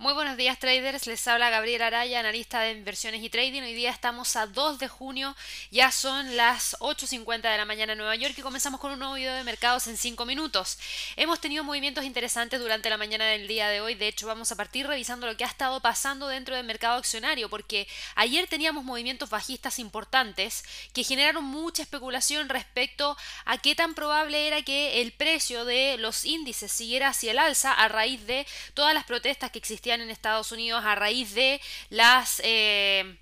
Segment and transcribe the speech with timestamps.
[0.00, 3.62] Muy buenos días traders, les habla Gabriel Araya, analista de inversiones y trading.
[3.62, 5.34] Hoy día estamos a 2 de junio,
[5.72, 9.14] ya son las 8.50 de la mañana en Nueva York y comenzamos con un nuevo
[9.14, 10.78] video de mercados en 5 minutos.
[11.16, 14.54] Hemos tenido movimientos interesantes durante la mañana del día de hoy, de hecho vamos a
[14.54, 19.30] partir revisando lo que ha estado pasando dentro del mercado accionario, porque ayer teníamos movimientos
[19.30, 25.64] bajistas importantes que generaron mucha especulación respecto a qué tan probable era que el precio
[25.64, 29.87] de los índices siguiera hacia el alza a raíz de todas las protestas que existían
[29.94, 31.60] en Estados Unidos a raíz de
[31.90, 33.18] las eh,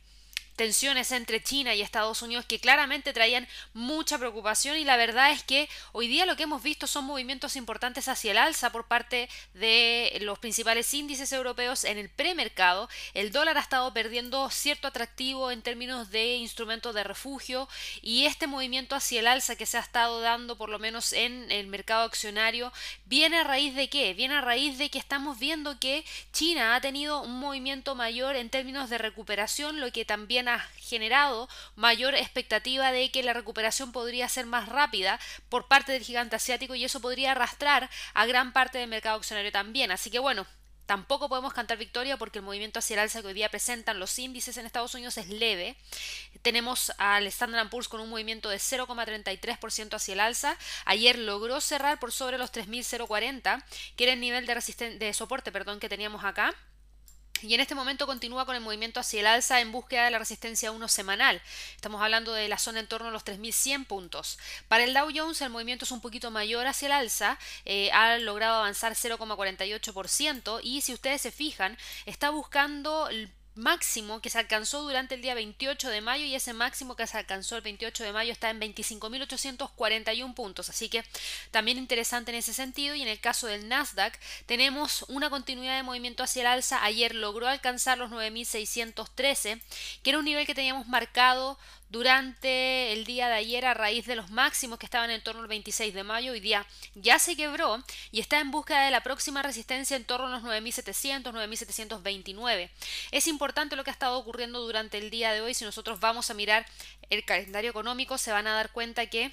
[0.56, 5.42] tensiones entre China y Estados Unidos que claramente traían mucha preocupación y la verdad es
[5.42, 9.28] que hoy día lo que hemos visto son movimientos importantes hacia el alza por parte
[9.54, 12.88] de los principales índices europeos en el premercado.
[13.14, 17.68] El dólar ha estado perdiendo cierto atractivo en términos de instrumentos de refugio
[18.02, 21.50] y este movimiento hacia el alza que se ha estado dando por lo menos en
[21.52, 22.72] el mercado accionario
[23.04, 24.14] viene a raíz de qué?
[24.14, 28.50] Viene a raíz de que estamos viendo que China ha tenido un movimiento mayor en
[28.50, 34.28] términos de recuperación, lo que también ha generado mayor expectativa de que la recuperación podría
[34.28, 38.78] ser más rápida por parte del gigante asiático y eso podría arrastrar a gran parte
[38.78, 39.90] del mercado accionario también.
[39.90, 40.46] Así que bueno,
[40.86, 44.16] Tampoco podemos cantar victoria porque el movimiento hacia el alza que hoy día presentan los
[44.20, 45.76] índices en Estados Unidos es leve.
[46.42, 50.56] Tenemos al Standard Poor's con un movimiento de 0,33% hacia el alza.
[50.84, 53.64] Ayer logró cerrar por sobre los 3.040,
[53.96, 56.54] que era el nivel de, de soporte perdón, que teníamos acá.
[57.42, 60.18] Y en este momento continúa con el movimiento hacia el alza en búsqueda de la
[60.18, 61.42] resistencia 1 semanal.
[61.74, 64.38] Estamos hablando de la zona en torno a los 3.100 puntos.
[64.68, 68.16] Para el Dow Jones el movimiento es un poquito mayor hacia el alza, eh, ha
[68.18, 71.76] logrado avanzar 0,48% y si ustedes se fijan,
[72.06, 73.08] está buscando
[73.56, 77.18] máximo que se alcanzó durante el día 28 de mayo y ese máximo que se
[77.18, 80.68] alcanzó el 28 de mayo está en 25.841 puntos.
[80.68, 81.04] Así que
[81.50, 85.82] también interesante en ese sentido y en el caso del Nasdaq tenemos una continuidad de
[85.82, 86.84] movimiento hacia el alza.
[86.84, 89.60] Ayer logró alcanzar los 9.613
[90.02, 94.16] que era un nivel que teníamos marcado durante el día de ayer a raíz de
[94.16, 96.32] los máximos que estaban en torno al 26 de mayo.
[96.32, 100.26] Hoy día ya se quebró y está en búsqueda de la próxima resistencia en torno
[100.26, 102.70] a los 9700, 9729.
[103.12, 105.54] Es importante lo que ha estado ocurriendo durante el día de hoy.
[105.54, 106.66] Si nosotros vamos a mirar
[107.10, 109.32] el calendario económico, se van a dar cuenta que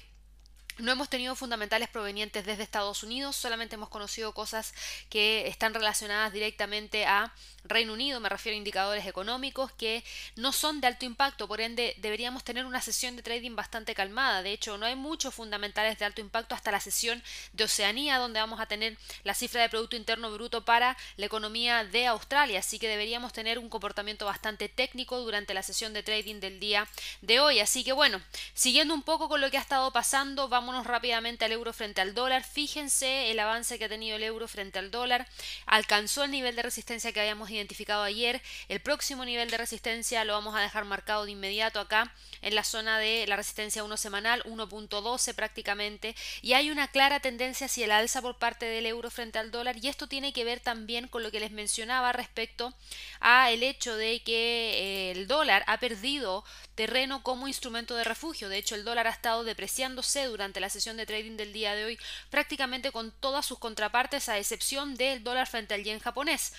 [0.78, 4.74] no hemos tenido fundamentales provenientes desde Estados Unidos, solamente hemos conocido cosas
[5.08, 7.32] que están relacionadas directamente a
[7.64, 10.04] Reino Unido, me refiero a indicadores económicos que
[10.36, 14.42] no son de alto impacto, por ende deberíamos tener una sesión de trading bastante calmada.
[14.42, 17.22] De hecho, no hay muchos fundamentales de alto impacto hasta la sesión
[17.54, 21.84] de Oceanía, donde vamos a tener la cifra de Producto Interno Bruto para la economía
[21.84, 26.40] de Australia, así que deberíamos tener un comportamiento bastante técnico durante la sesión de trading
[26.40, 26.86] del día
[27.22, 27.60] de hoy.
[27.60, 28.20] Así que bueno,
[28.52, 32.14] siguiendo un poco con lo que ha estado pasando, vámonos rápidamente al euro frente al
[32.14, 32.42] dólar.
[32.42, 35.28] Fíjense el avance que ha tenido el euro frente al dólar.
[35.66, 38.40] Alcanzó el nivel de resistencia que habíamos identificado ayer.
[38.70, 42.10] El próximo nivel de resistencia lo vamos a dejar marcado de inmediato acá
[42.40, 46.16] en la zona de la resistencia 1 semanal, 1.12 prácticamente.
[46.40, 49.76] Y hay una clara tendencia hacia el alza por parte del euro frente al dólar.
[49.82, 52.72] Y esto tiene que ver también con lo que les mencionaba respecto
[53.20, 56.42] a el hecho de que eh, el dólar ha perdido
[56.74, 58.48] terreno como instrumento de refugio.
[58.48, 61.84] De hecho, el dólar ha estado depreciándose durante la sesión de trading del día de
[61.84, 61.98] hoy
[62.30, 66.52] prácticamente con todas sus contrapartes a excepción del dólar frente al yen japonés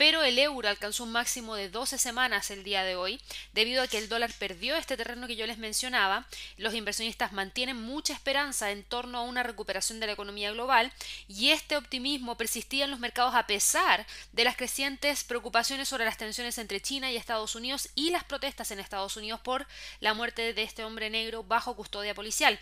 [0.00, 3.20] pero el euro alcanzó un máximo de 12 semanas el día de hoy,
[3.52, 6.26] debido a que el dólar perdió este terreno que yo les mencionaba.
[6.56, 10.90] Los inversionistas mantienen mucha esperanza en torno a una recuperación de la economía global
[11.28, 16.16] y este optimismo persistía en los mercados a pesar de las crecientes preocupaciones sobre las
[16.16, 19.66] tensiones entre China y Estados Unidos y las protestas en Estados Unidos por
[20.00, 22.58] la muerte de este hombre negro bajo custodia policial.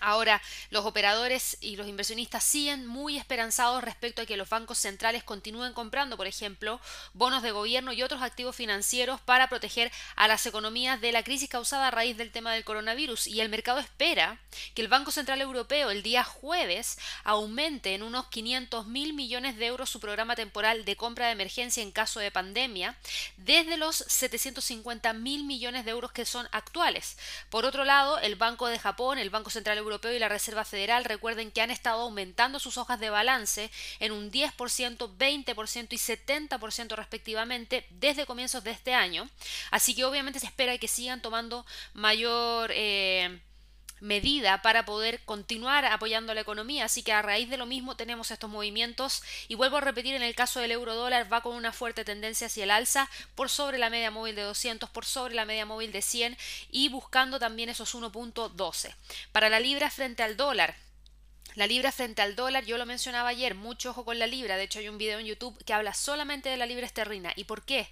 [0.00, 5.22] Ahora, los operadores y los inversionistas siguen muy esperanzados respecto a que los bancos centrales
[5.22, 6.80] continúen comprando, por ejemplo,
[7.12, 11.48] bonos de gobierno y otros activos financieros para proteger a las economías de la crisis
[11.48, 13.26] causada a raíz del tema del coronavirus.
[13.26, 14.40] Y el mercado espera
[14.74, 19.66] que el Banco Central Europeo el día jueves aumente en unos 500 mil millones de
[19.66, 22.96] euros su programa temporal de compra de emergencia en caso de pandemia,
[23.36, 27.16] desde los 750 mil millones de euros que son actuales.
[27.50, 31.04] Por otro lado, el Banco de Japón, el Banco Central Europeo y la Reserva Federal,
[31.04, 33.70] recuerden que han estado aumentando sus hojas de balance
[34.00, 39.28] en un 10%, 20% y 70% respectivamente desde comienzos de este año.
[39.70, 42.70] Así que obviamente se espera que sigan tomando mayor...
[42.74, 43.40] Eh,
[44.02, 46.84] medida para poder continuar apoyando la economía.
[46.84, 50.22] Así que a raíz de lo mismo tenemos estos movimientos y vuelvo a repetir en
[50.22, 53.78] el caso del euro dólar va con una fuerte tendencia hacia el alza por sobre
[53.78, 56.36] la media móvil de 200, por sobre la media móvil de 100
[56.70, 58.94] y buscando también esos 1.12.
[59.30, 60.74] Para la libra frente al dólar
[61.54, 64.64] La libra frente al dólar, yo lo mencionaba ayer, mucho ojo con la libra, de
[64.64, 67.32] hecho hay un video en YouTube que habla solamente de la libra esterlina.
[67.36, 67.88] ¿Y por qué?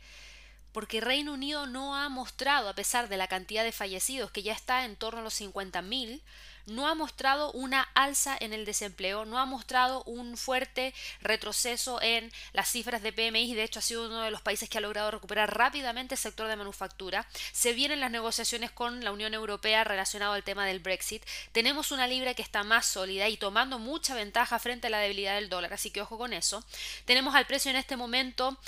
[0.72, 4.52] Porque Reino Unido no ha mostrado, a pesar de la cantidad de fallecidos que ya
[4.52, 6.20] está en torno a los 50.000,
[6.67, 12.32] no ha mostrado una alza en el desempleo, no ha mostrado un fuerte retroceso en
[12.52, 15.11] las cifras de PMI, de hecho ha sido uno de los países que ha logrado
[15.11, 17.26] recuperar rápidamente el sector de manufactura.
[17.52, 21.25] Se vienen las negociaciones con la Unión Europea relacionado al tema del Brexit.
[21.52, 25.34] Tenemos una libra que está más sólida y tomando mucha ventaja frente a la debilidad
[25.34, 26.64] del dólar, así que ojo con eso.
[27.05, 28.58] Tenemos al precio en este momento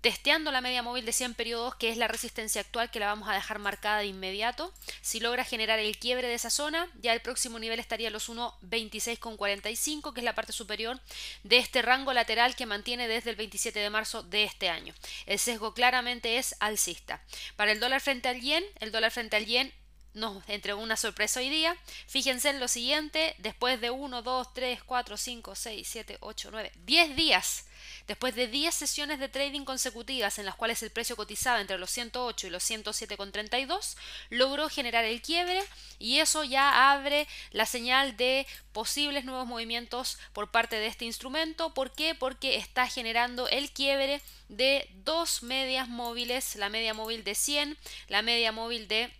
[0.00, 3.28] testeando la media móvil de 100 periodos, que es la resistencia actual que la vamos
[3.28, 4.72] a dejar marcada de inmediato.
[5.00, 10.12] Si logra generar el quiebre de esa zona, ya el próximo nivel estaría los 1.26,45,
[10.12, 11.00] que es la parte superior
[11.42, 14.94] de este rango lateral que mantiene desde el 27 de marzo de este año.
[15.26, 17.22] El sesgo claramente es alcista.
[17.56, 19.72] Para el dólar frente al yen, el dólar frente al yen
[20.14, 21.76] nos entregó una sorpresa hoy día.
[22.06, 26.72] Fíjense en lo siguiente, después de 1, 2, 3, 4, 5, 6, 7, 8, 9,
[26.84, 27.67] 10 días
[28.08, 31.90] Después de 10 sesiones de trading consecutivas en las cuales el precio cotizaba entre los
[31.90, 33.96] 108 y los 107,32,
[34.30, 35.62] logró generar el quiebre
[35.98, 41.74] y eso ya abre la señal de posibles nuevos movimientos por parte de este instrumento.
[41.74, 42.14] ¿Por qué?
[42.14, 47.76] Porque está generando el quiebre de dos medias móviles, la media móvil de 100,
[48.08, 49.12] la media móvil de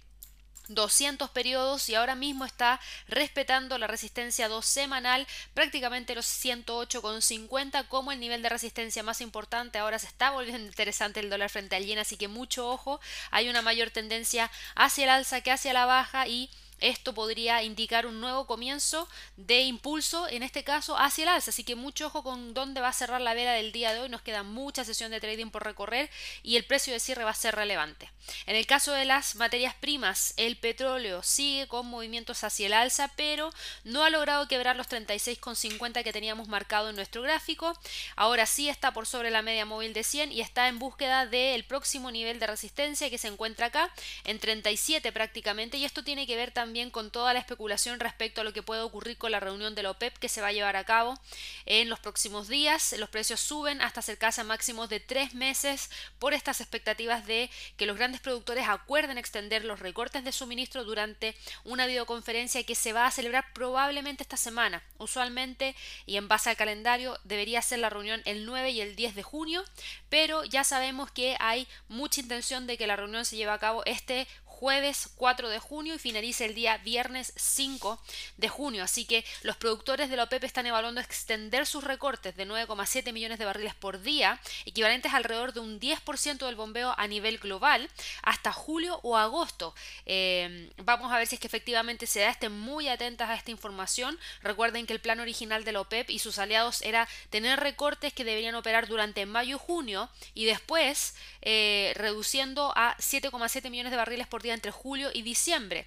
[0.68, 8.12] 200 periodos y ahora mismo está respetando la resistencia 2 semanal, prácticamente los 108,50 como
[8.12, 9.78] el nivel de resistencia más importante.
[9.78, 13.00] Ahora se está volviendo interesante el dólar frente al yen, así que mucho ojo,
[13.30, 16.50] hay una mayor tendencia hacia el alza que hacia la baja y
[16.80, 21.50] esto podría indicar un nuevo comienzo de impulso, en este caso hacia el alza.
[21.50, 24.08] Así que mucho ojo con dónde va a cerrar la vela del día de hoy.
[24.08, 26.08] Nos queda mucha sesión de trading por recorrer
[26.42, 28.10] y el precio de cierre va a ser relevante.
[28.46, 33.10] En el caso de las materias primas, el petróleo sigue con movimientos hacia el alza,
[33.16, 33.50] pero
[33.84, 37.76] no ha logrado quebrar los 36,50 que teníamos marcado en nuestro gráfico.
[38.16, 41.64] Ahora sí está por sobre la media móvil de 100 y está en búsqueda del
[41.64, 43.90] próximo nivel de resistencia que se encuentra acá
[44.24, 45.76] en 37 prácticamente.
[45.78, 48.62] Y esto tiene que ver también también con toda la especulación respecto a lo que
[48.62, 51.18] puede ocurrir con la reunión de la OPEP que se va a llevar a cabo
[51.64, 52.94] en los próximos días.
[52.98, 55.88] Los precios suben hasta acercarse a máximos de tres meses
[56.18, 57.48] por estas expectativas de
[57.78, 61.34] que los grandes productores acuerden extender los recortes de suministro durante
[61.64, 64.82] una videoconferencia que se va a celebrar probablemente esta semana.
[64.98, 65.74] Usualmente
[66.04, 69.22] y en base al calendario debería ser la reunión el 9 y el 10 de
[69.22, 69.64] junio,
[70.10, 73.82] pero ya sabemos que hay mucha intención de que la reunión se lleve a cabo
[73.86, 78.00] este jueves 4 de junio y finaliza el día viernes 5
[78.38, 78.82] de junio.
[78.82, 83.38] Así que los productores de la OPEP están evaluando extender sus recortes de 9,7 millones
[83.38, 87.88] de barriles por día, equivalentes alrededor de un 10% del bombeo a nivel global,
[88.22, 89.76] hasta julio o agosto.
[90.06, 92.30] Eh, vamos a ver si es que efectivamente se da.
[92.30, 94.18] Estén muy atentas a esta información.
[94.42, 98.24] Recuerden que el plan original de la OPEP y sus aliados era tener recortes que
[98.24, 104.26] deberían operar durante mayo y junio y después eh, reduciendo a 7,7 millones de barriles
[104.26, 105.86] por día entre julio y diciembre.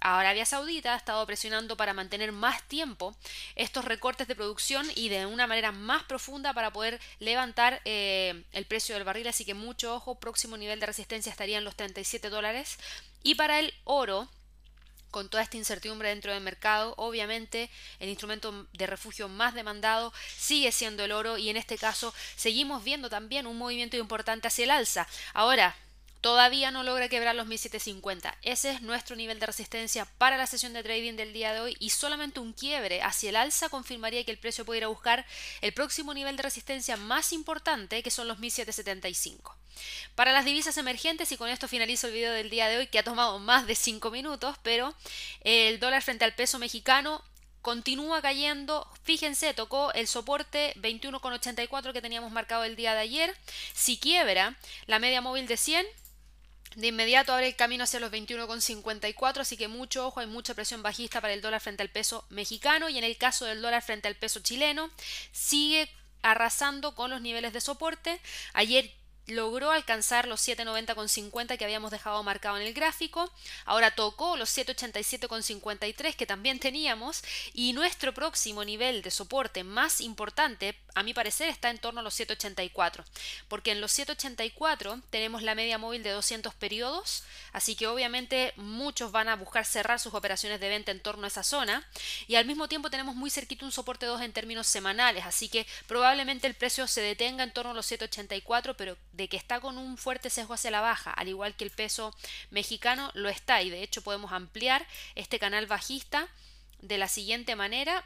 [0.00, 3.16] Arabia Saudita ha estado presionando para mantener más tiempo
[3.54, 8.66] estos recortes de producción y de una manera más profunda para poder levantar eh, el
[8.66, 9.26] precio del barril.
[9.28, 12.78] Así que mucho ojo, próximo nivel de resistencia estaría en los 37 dólares.
[13.22, 14.28] Y para el oro,
[15.10, 20.72] con toda esta incertidumbre dentro del mercado, obviamente el instrumento de refugio más demandado sigue
[20.72, 24.70] siendo el oro y en este caso seguimos viendo también un movimiento importante hacia el
[24.70, 25.08] alza.
[25.32, 25.74] Ahora,
[26.26, 28.36] Todavía no logra quebrar los 1750.
[28.42, 31.76] Ese es nuestro nivel de resistencia para la sesión de trading del día de hoy
[31.78, 35.24] y solamente un quiebre hacia el alza confirmaría que el precio puede ir a buscar
[35.60, 39.56] el próximo nivel de resistencia más importante que son los 1775.
[40.16, 42.98] Para las divisas emergentes, y con esto finalizo el video del día de hoy que
[42.98, 44.96] ha tomado más de 5 minutos, pero
[45.42, 47.22] el dólar frente al peso mexicano
[47.62, 48.90] continúa cayendo.
[49.04, 53.36] Fíjense, tocó el soporte 21,84 que teníamos marcado el día de ayer.
[53.74, 54.56] Si quiebra
[54.86, 55.86] la media móvil de 100,
[56.76, 60.82] de inmediato abre el camino hacia los 21,54, así que mucho ojo, hay mucha presión
[60.82, 64.08] bajista para el dólar frente al peso mexicano y en el caso del dólar frente
[64.08, 64.90] al peso chileno
[65.32, 65.90] sigue
[66.20, 68.20] arrasando con los niveles de soporte.
[68.52, 68.92] Ayer
[69.26, 73.32] logró alcanzar los 790,50 que habíamos dejado marcado en el gráfico,
[73.64, 77.22] ahora tocó los 787,53 que también teníamos
[77.54, 82.02] y nuestro próximo nivel de soporte más importante, a mi parecer, está en torno a
[82.02, 83.04] los 784,
[83.48, 87.22] porque en los 784 tenemos la media móvil de 200 periodos,
[87.52, 91.28] así que obviamente muchos van a buscar cerrar sus operaciones de venta en torno a
[91.28, 91.86] esa zona.
[92.28, 95.66] Y al mismo tiempo tenemos muy cerquito un soporte 2 en términos semanales, así que
[95.86, 99.76] probablemente el precio se detenga en torno a los 784, pero de que está con
[99.76, 102.16] un fuerte sesgo hacia la baja, al igual que el peso
[102.48, 103.60] mexicano lo está.
[103.60, 106.26] Y de hecho podemos ampliar este canal bajista
[106.80, 108.02] de la siguiente manera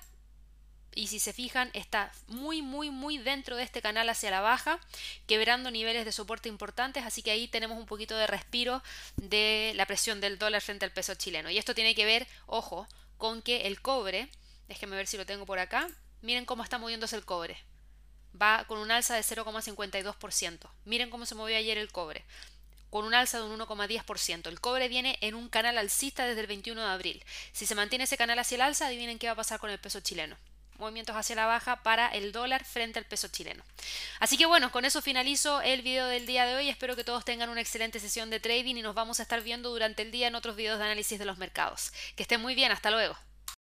[0.95, 4.81] y si se fijan está muy muy muy dentro de este canal hacia la baja,
[5.27, 8.83] quebrando niveles de soporte importantes, así que ahí tenemos un poquito de respiro
[9.17, 11.51] de la presión del dólar frente al peso chileno.
[11.51, 12.87] Y esto tiene que ver, ojo,
[13.19, 14.29] con que el cobre,
[14.69, 15.89] déjenme ver si lo tengo por acá,
[16.23, 17.57] miren cómo está moviéndose el cobre.
[18.41, 20.71] Va con un alza de 0,52%.
[20.85, 22.25] Miren cómo se movió ayer el cobre
[22.91, 24.49] con un alza de un 1,10%.
[24.49, 27.25] El cobre viene en un canal alcista desde el 21 de abril.
[27.53, 29.79] Si se mantiene ese canal hacia el alza, adivinen qué va a pasar con el
[29.79, 30.37] peso chileno
[30.81, 33.63] movimientos hacia la baja para el dólar frente al peso chileno.
[34.19, 36.69] Así que bueno, con eso finalizo el video del día de hoy.
[36.69, 39.71] Espero que todos tengan una excelente sesión de trading y nos vamos a estar viendo
[39.71, 41.93] durante el día en otros videos de análisis de los mercados.
[42.17, 43.17] Que estén muy bien, hasta luego.